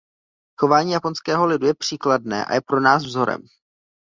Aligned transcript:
Chování 0.61 0.91
japonského 0.91 1.45
lidu 1.45 1.67
je 1.67 1.73
příkladné 1.73 2.45
a 2.45 2.53
je 2.53 2.61
pro 2.61 2.79
nás 2.79 3.03
vzorem. 3.05 3.39